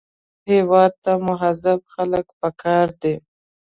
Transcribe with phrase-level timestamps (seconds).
[0.49, 3.15] هېواد ته مهذب خلک پکار دي